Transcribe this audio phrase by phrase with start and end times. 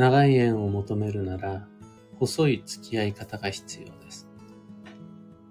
[0.00, 1.68] 長い縁を求めるなら、
[2.18, 4.26] 細い付き合い方が必要です。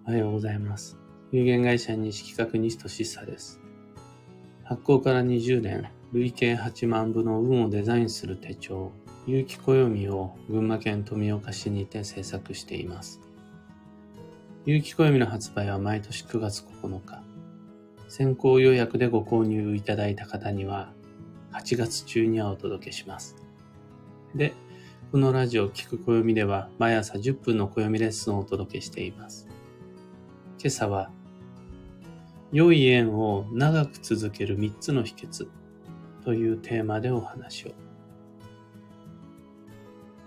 [0.08, 0.98] おはようございます。
[1.32, 3.60] 有限会社西企画西俊久です。
[4.64, 8.92] 発行から20年、累計8万部の運をデザインする手帳、
[9.28, 13.22] 有機暦を群馬県富岡市にて制作しています。
[14.66, 17.22] 有機暦の発売は毎年9月9日。
[18.08, 20.92] 先行予約でご購入いただいた方には、
[21.54, 23.49] 8月中にはお届けします。
[24.36, 24.54] で、
[25.12, 29.48] このラジオ聞く暦では毎朝10分の暦レッスンをお届けしています。
[30.60, 31.10] 今朝は、
[32.52, 35.48] 良い縁を長く続ける3つの秘訣
[36.24, 37.72] というテーマでお話を。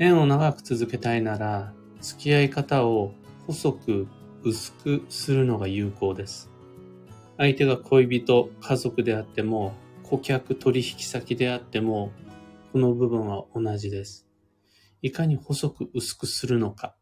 [0.00, 3.12] 縁を長く続けたいなら、付き合い方を
[3.46, 4.08] 細く
[4.42, 6.50] 薄くするのが有効です。
[7.36, 12.10] 相手が恋人、家族であっても、顧客取引先であっても、
[12.72, 14.26] この部分は同じです。
[15.02, 16.94] いかに細く薄くするのか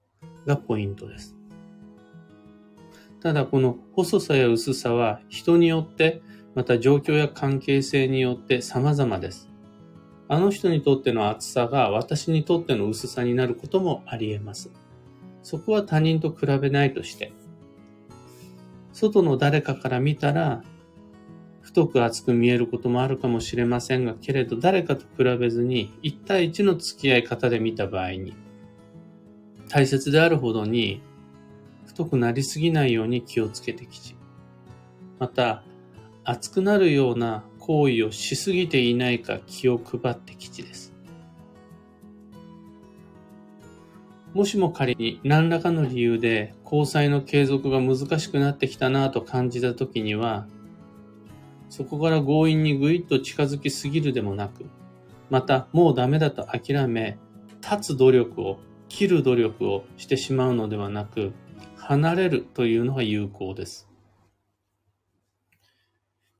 [0.44, 1.36] がポイントです。
[3.22, 6.22] ただこの細さや薄さは人によって、
[6.56, 9.48] また状況や関係性によって様々です。
[10.26, 14.72] あの人にとっての厚さが私にとっての薄さになることもあり得ます。
[15.44, 17.32] そこは他人と比べないとして、
[18.92, 20.64] 外の誰かから見たら
[21.70, 28.34] 太く厚く見えることもあるかもしれませんが、けれど誰かと比べずに1対1の付き合い方で見た場合に、
[29.68, 31.00] 大切であるほどに
[31.86, 34.16] 太くなりすぎないように気をつけてきち。
[35.20, 35.62] また、
[36.24, 40.92] 熱くなるような行為をしすぎていないか気を配ってきちです。
[44.34, 50.48] もしも仮に何らかの理由で交際の継続が難しくなってきたなぁと感じたときには、
[51.70, 54.66] そこから強引にぐいっと近づきすぎるでもなく、
[55.30, 57.16] またもうダメだと諦め、
[57.62, 61.32] 立つ努力を、切る努力をしてしまうのではなく、
[61.76, 63.88] 離れるというのが有効です。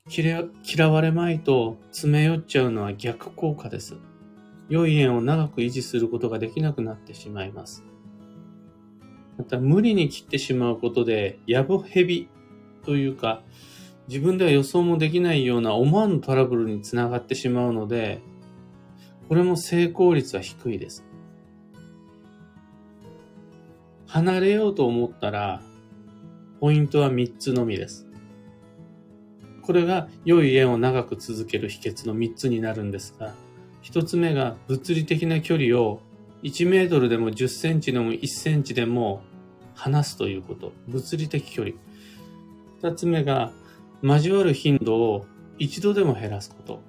[0.09, 3.95] 嫌われまいと詰め寄っちゃうのは逆効果です。
[4.67, 7.85] 良い縁を長く維持することができなくなってしまいます。
[9.37, 12.27] また無理に切ってしまうことで、やぶへび
[12.83, 13.43] というか、
[14.07, 18.21] 自分では予想もできないような思わぬトラブルにつながってしまうので、
[19.29, 21.05] これも成功率は低いです。
[24.07, 25.61] 離れようと思ったら、
[26.59, 28.07] ポイントは3つのみです。
[29.61, 33.33] これが良い縁を長く続ける秘訣の3つになるんですが、
[33.83, 36.01] 1つ目が物理的な距離を
[36.43, 39.21] 1メートルでも10センチでも1センチでも
[39.75, 40.73] 離すということ。
[40.87, 41.75] 物理的距離。
[42.81, 43.53] 2つ目が
[44.03, 45.25] 交わる頻度を
[45.57, 46.79] 一度でも減らすこと。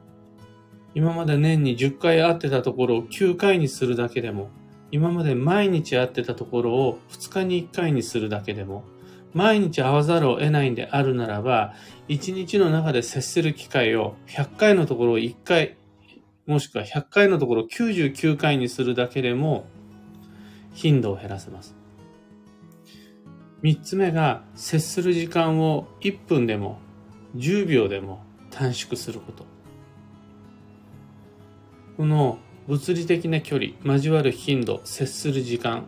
[0.94, 4.50] 今まで年に10回会ってたところを9回にするだけでも、
[4.90, 8.84] 今まで毎日会ってたところを2日に1回にするだけでも、
[9.32, 11.74] 毎日会わざるを得ないんであるならば、
[12.08, 15.76] 1日の中で接する機会を100回のところを1回、
[16.46, 19.66] もしくは100回のところを99回にするだけでも、
[20.74, 21.74] 頻度を減らせます。
[23.62, 26.78] 3つ目が、接する時間を1分でも
[27.36, 29.44] 10秒でも短縮すること。
[31.96, 32.38] この
[32.68, 35.84] 物理的な距離、交わる頻度、接する時間、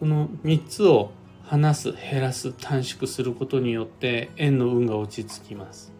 [0.00, 1.10] この3つを
[1.44, 5.92] 話す、減らす、短縮することによって円の運が落ち着きます。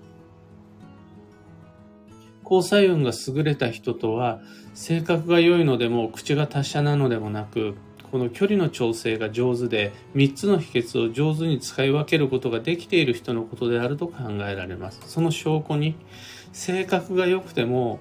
[2.49, 4.41] 交際運が優れた人とは
[4.73, 7.75] 性格が良いのでも口が達者なのでもなく
[8.11, 15.01] この距離の調整が上手で3つの秘訣を上手に使い分けることができている人のことであると考えられます。
[15.07, 15.97] その証拠に
[16.53, 18.01] 性格が良くても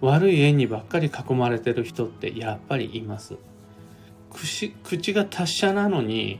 [0.00, 3.36] 悪い縁にばっかり囲まれてる人ってやっぱりいます。
[4.30, 6.38] 口口が達者なのに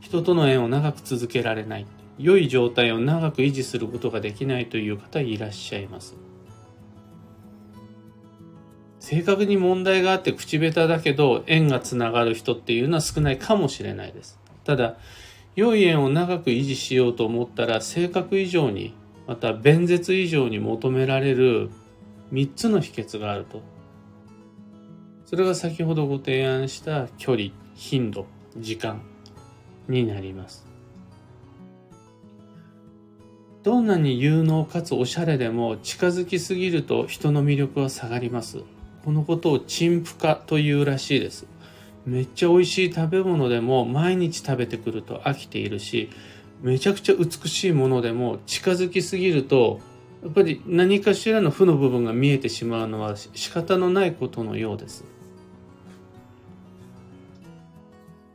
[0.00, 1.86] 人との縁を長く続けられない。
[2.18, 6.16] 良い状態を長く維持することができないという方いらっしゃいます。
[9.00, 14.38] 性格に問題があって口下手だけど縁がつながる人っていうのは少ないかもしれないです。
[14.64, 14.96] ただ、
[15.56, 18.94] 良い縁を長く維持しようと思ったら性格以上に、
[19.26, 21.70] また弁舌以上に求められる
[22.32, 23.62] 3つの秘訣があると。
[25.24, 28.26] それが先ほどご提案した距離、頻度、
[28.58, 29.00] 時間
[29.88, 30.66] になります。
[33.62, 38.58] どんなに有能かつおしゃれでも近づきすぎると人の魅力は下がります。
[39.04, 41.46] このことを陳腐化というらしいです。
[42.06, 46.10] めっちゃ美味しい食べ物でも毎日食べてくると飽きているし、
[46.62, 49.80] めちゃくちゃ美しいものでも近づきすぎると
[50.22, 55.04] やっぱり何かしらの負の部分が見えてしまうのは仕方のないことのようです。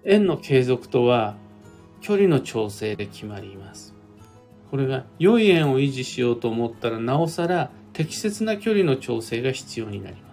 [0.04, 1.36] 円の継続とは
[2.02, 3.94] 距離の調整で決まります。
[4.72, 10.25] これが良い円を維持しようと思ったらなおさら適切な距離の調整が必要になります。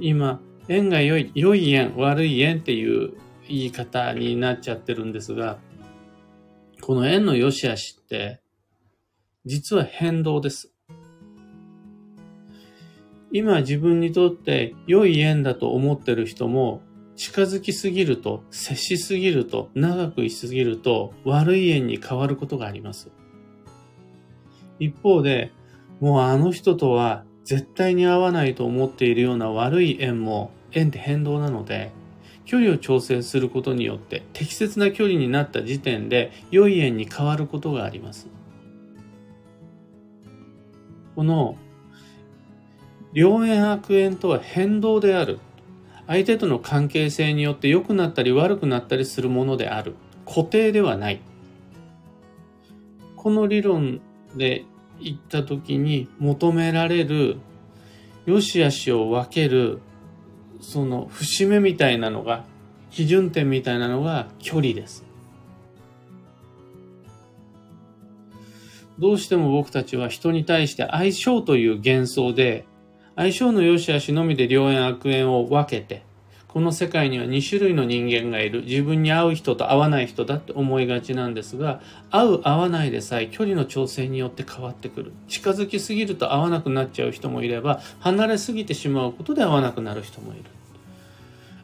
[0.00, 3.14] 今、円が良い、良い円、悪い円っていう
[3.48, 5.58] 言い方になっちゃってるんですが、
[6.80, 8.40] この円の良し悪しって、
[9.44, 10.72] 実は変動です。
[13.32, 16.80] 今自分にとって良い縁だと思ってる人も
[17.16, 23.10] 近づきすぎると、接しすぎると、長くいすぎると悪い縁に変わることがあります。
[24.78, 25.52] 一方で、
[26.00, 31.92] もうあの人とは絶対に合わないと思っているような悪い縁も縁って変動なので、
[32.44, 38.26] 距離を調整することによって適切な距離になった時点で良い縁に変わることがあります。
[41.14, 41.56] この
[43.12, 45.38] 良縁悪縁とは変動である。
[46.08, 49.94] 相手との関係性によって良くなったり悪くなったりするものである。
[50.26, 51.20] 固定ではない。
[53.14, 54.00] この理論
[54.34, 54.64] で
[55.00, 57.38] 言った時に求められる
[58.24, 59.80] 良し悪しを分ける
[60.60, 62.44] その節目みたいなのが
[62.90, 65.04] 基準点みたいなのが距離です。
[68.98, 72.64] どうしても僕たちは人に対して相性という幻想で
[73.14, 76.05] 相性の良し悪しのみで良縁悪縁を分けて、
[76.56, 78.62] この世界には2種類の人間がいる。
[78.62, 85.12] 自分に合う人と合わない人だって思いがちなんですが、合う合わないでさえ距離の調整によって変わってくる。
[85.28, 90.44] 近づきすぎると合わなくなっちゃう人もいれば、離れすぎてしまうことで合わなくなる人もいる。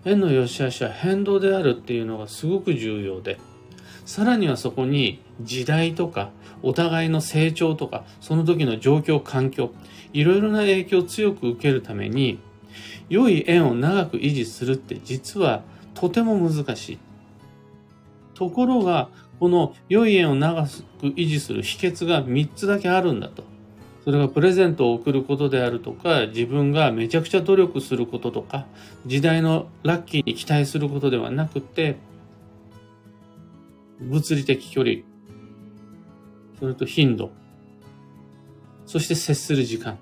[0.05, 3.39] 縁の良し悪しは変動であるっていうのがすごく重要で、
[4.05, 6.29] さらにはそこに時代とか
[6.63, 9.73] お互いの成長とかその時の状況環境
[10.13, 12.39] いろいろな影響を強く受けるために、
[13.09, 15.63] 良い縁を長く維持するって実は
[15.95, 16.99] とても難しい。
[18.35, 19.09] ところが、
[19.39, 20.69] この良い縁を長く
[21.09, 23.45] 維持する秘訣が3つだけあるんだと。
[24.05, 28.67] それがプレゼントを送ることであるとか、自分がめちゃくちゃ努力することとか、
[29.07, 31.99] 時代のラッキーに期待することではなくて、
[34.01, 34.97] 物理的距離、
[36.59, 37.31] それと頻度、
[38.87, 39.99] そして接する時間。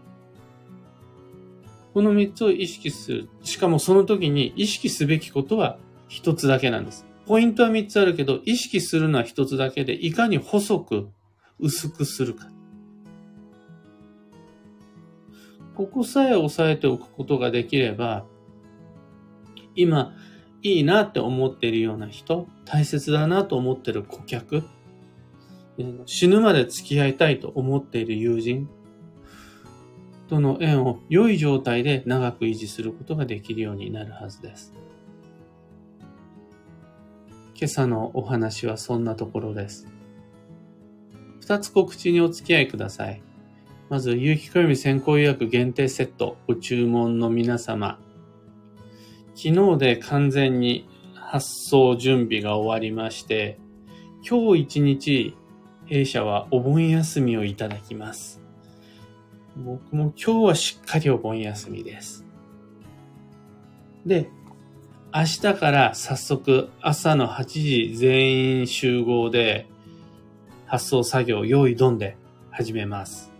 [2.00, 3.29] この三つを意識する。
[3.43, 5.76] しかもその時に意識すべきことは
[6.08, 7.05] 一つだけなんです。
[7.26, 11.11] ポイントは三つあるけど、意識するのは一つだけで、いかに細く、
[11.58, 12.49] 薄くするか。
[15.75, 18.25] ここさえ押さえておくことができれば、
[19.76, 20.14] 今、
[20.62, 24.62] いいなって思っているような人、大切だなと思ってる顧客、
[26.06, 28.70] 死ぬまで付き合いたいと思っている友人、
[30.31, 34.73] との縁を良い状態で長く維持することができるようになるはずです。
[37.56, 39.88] 今朝のお話はそんなところです。
[41.41, 43.23] 二つ告知にお付き合いください。
[43.88, 47.99] まず、有機暦先行予約限定セットご注文の皆様。
[49.35, 53.59] 昨日で完全に発送準備が終わりまして、
[54.26, 55.37] 今日一日
[55.87, 58.41] 弊社はお盆休みをいただきます。
[59.64, 62.25] 僕も今日はしっかりお盆休みです。
[64.07, 64.31] で、
[65.12, 69.67] 明日から早速朝の8時全員集合で
[70.67, 72.17] 発送作業用意ドンで
[72.50, 73.31] 始めます。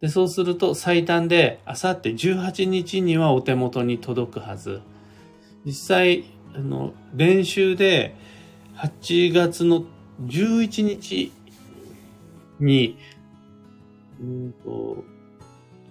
[0.00, 4.82] で、そうすると最短であさって18日にはお手元に届くはず。
[5.64, 6.24] 実際、
[6.54, 8.14] あの、練習で
[8.76, 9.84] 8月の
[10.26, 11.32] 11日
[12.58, 12.98] に
[14.20, 15.04] うんと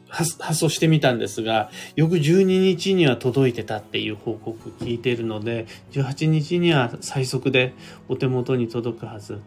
[0.09, 7.73] 発送してみたんですが、翌12日には届いてたっていう報告聞いてるので、18日には最速で
[8.07, 9.39] お手元に届くはず。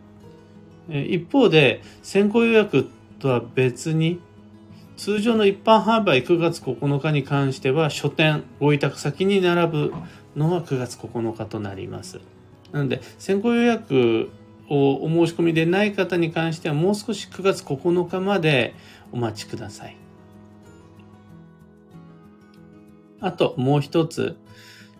[0.89, 4.21] 一方で、先行予約とは別に、
[4.97, 9.93] 通常の一般販売9月9日に関しては、書店、ご委託先に並ぶ
[10.37, 12.21] のは9月9日となります。
[12.71, 14.31] なので、先行予約
[14.75, 18.75] お申し込みでない方に関してはもう少し9月9日まで
[19.13, 19.97] お待ちください。
[23.21, 24.37] あともう一つ、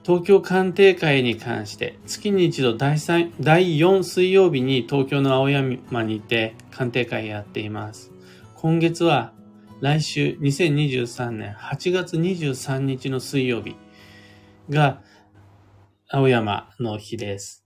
[0.05, 8.13] 東京鑑定会に関して月に一度第3第4水曜日に東京の青山にて鑑定会やっています。
[8.57, 9.33] 今月は
[9.81, 13.75] 来週2023年8月23日の水曜日
[14.69, 15.01] が
[16.11, 17.62] 青山の日です。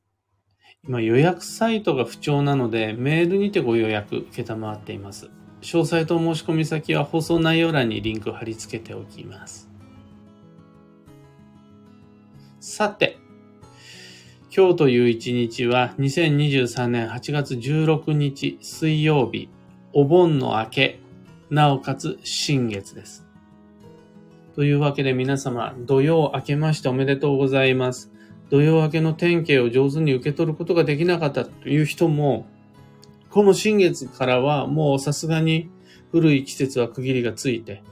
[0.89, 5.31] 今予約サイトが不調なのでメールにてご予約受けたまっています。
[5.63, 9.69] 詳細と申し込み先は放送内容欄にリンク貼り付けておきます。
[12.61, 13.19] さて、
[14.57, 19.49] 今日という一日は2023年8月16日水曜日、
[19.93, 21.01] お盆の明け、
[21.51, 23.27] なおかつ新月です。
[24.55, 28.13] というわけで皆様、土曜明けましておめでとうございます。
[28.51, 32.47] 土曜明けの天気を上手に受け取ることができなかったという人も、
[33.31, 35.69] この新月からはもうさすがに
[36.13, 37.83] 古い季節は区切りがついて、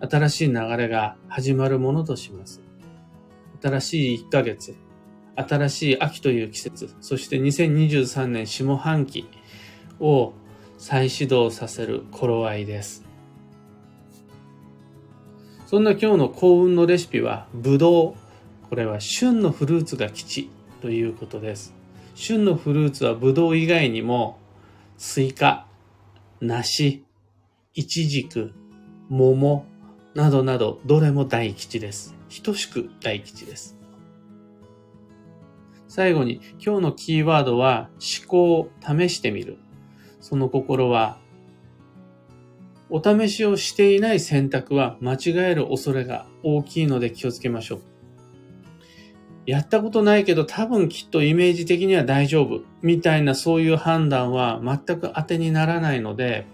[0.00, 2.60] 新しい流れが始まるものとします。
[3.60, 4.76] 新しい1ヶ月、
[5.34, 9.28] 新しい秋という季節、そして2023年下半期
[9.98, 10.32] を
[10.78, 13.04] 再始動させる頃合いです。
[15.66, 18.27] そんな今日の幸運のレシピは、ぶどう。
[18.68, 21.74] これは旬のフルーツが吉ということです。
[22.14, 24.38] 旬のフルーツはぶどう以外にも、
[24.96, 25.66] スイカ、
[26.40, 27.04] 梨、
[27.74, 28.52] イチジク、
[29.08, 29.64] 桃
[30.14, 32.14] などなど、どれも大吉です。
[32.42, 33.78] 等しく大吉です。
[35.86, 39.58] 最後に今日のキーワードは思考を試してみる。
[40.20, 41.18] その心は
[42.90, 45.18] お試しをしていない選択は間違
[45.50, 47.82] える恐れが大きいので気をつけましょう。
[49.48, 56.44] やったことないけど多分きっとイメージ的には大丈夫みたいなそういう判断は全く当てにならないので、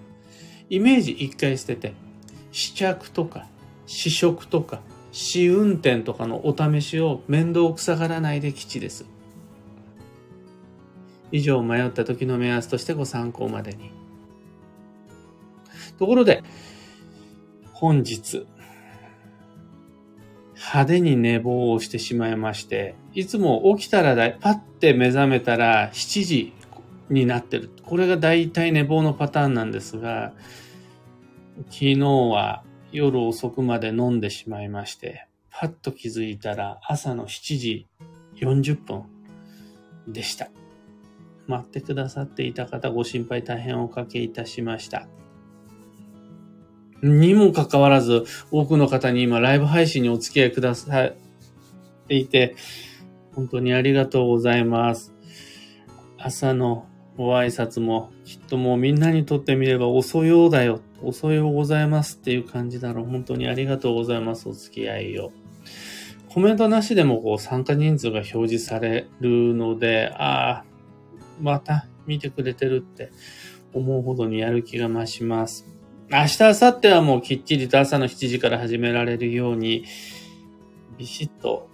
[0.71, 1.93] イメージ一回捨てて、
[2.53, 3.49] 試着とか
[3.87, 9.07] 試食とか試運転とかのお試しを面倒くさがらないで基地です。
[11.33, 13.91] 以上迷った時の目安としてご参考までに。
[15.99, 16.45] ところで、
[17.73, 18.47] 本日、
[20.67, 26.53] 派手に寝坊をしてしまいまして、いつも起きたらだパッて目覚めたら7時
[27.11, 27.71] になってる。
[27.83, 30.33] これが大体寝坊のパターンなんですが、
[31.67, 37.87] 昨日は夜遅くまで飲んでしまいまして、パッと気づいたら朝の7時
[38.37, 39.05] 40分
[40.09, 40.49] でした。
[41.47, 45.07] 待ってくださっていた方ご心配大変おかけいたしました。
[47.05, 51.15] にもかかわらず、多くの方に今ライブ配信にお付き合いくださっ
[52.09, 52.57] ていて、
[53.35, 55.13] 本当にありがとうございます。
[56.19, 63.05] 朝のご挨拶もきっともうみんなにとってみれば遅いようだよ、遅いようございますっていう感じだろう。
[63.05, 65.31] 本当にありがとうございます、お付き合いを。
[66.31, 70.65] コメントなしでもこう参加人数が表示されるので、ああ、
[71.41, 73.13] また見てくれてるって
[73.73, 75.74] 思うほどにやる気が増します。
[76.11, 79.85] 明日、明後日はもうきっちりと朝の7時から始められるように、
[80.99, 81.69] ビシッと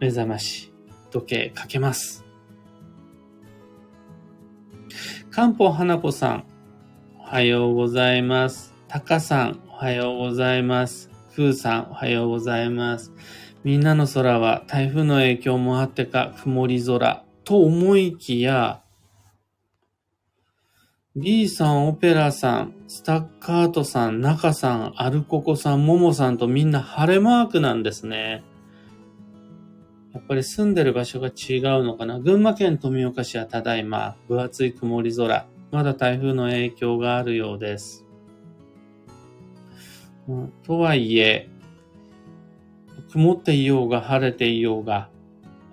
[0.00, 0.72] 目覚まし
[1.10, 2.24] 時計かけます。
[5.30, 6.44] 漢方花子さん、
[7.20, 8.74] おはようございます。
[8.88, 11.08] タカさん、おはようございます。
[11.34, 13.12] クーさん、おはようございます。
[13.62, 18.82] みんなの空は台風の影響もあってか曇り空と思いきや、
[21.20, 28.44] B さん、オペラさん、スタッカートさん、中さん、アルココさん、モモさんとみんな晴れマークなんですね。
[30.14, 32.20] やっぱり住んでる場所が違うのかな。
[32.20, 35.46] 群馬県富岡市はただいま、分厚い曇り空。
[35.72, 38.06] まだ台風の影響があるようです。
[40.28, 41.48] うん、とはいえ、
[43.10, 45.08] 曇っていようが晴れていようが、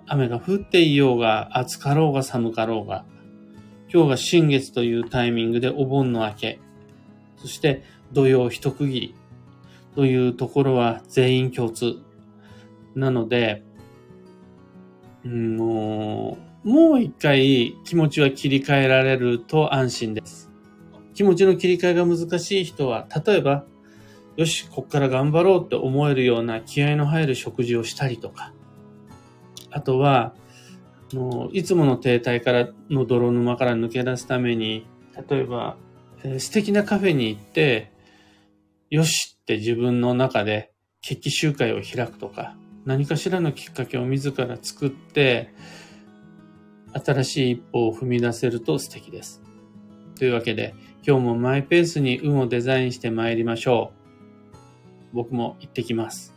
[0.08, 3.04] 雨が降っていようが、暑かろうが寒かろうが、
[3.96, 6.60] 今日が新月というタイミングでお盆の明け、
[7.38, 9.14] そして土曜一区切り
[9.94, 11.94] というところは全員共通。
[12.94, 13.62] なので、
[15.24, 20.50] もう、もう一回気持ちは切り替えられると安心です。
[21.14, 23.64] 気持ちの切り替えが難しい人は、例えば、
[24.36, 28.52] よし、こっから頑張ろうって思えるような気合の入る食事をしたりとか、
[29.70, 30.34] あとは、
[31.12, 34.86] のいつもの停滞からの泥沼から抜け出すために、
[35.28, 35.76] 例えば、
[36.24, 37.92] えー、素敵なカフェに行って、
[38.90, 45.54] よしって自分の中で決起集会を開くとか、何かしらのきっかけを自ら作って、
[47.04, 49.42] 新しい一歩を踏み出せると素敵です。
[50.18, 50.74] というわけで、
[51.06, 53.92] 今日もマイペースに運をデザインして参りましょ
[55.12, 55.16] う。
[55.16, 56.35] 僕も行ってきます。